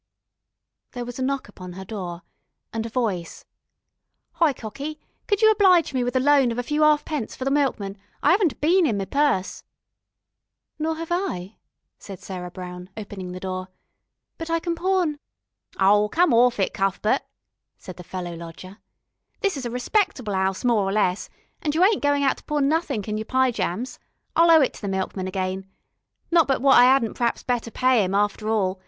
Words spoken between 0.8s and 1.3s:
There was a